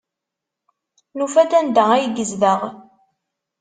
Nufa-d 1.17 1.51
anda 1.59 1.83
ay 1.95 2.05
yezdeɣ. 2.15 2.61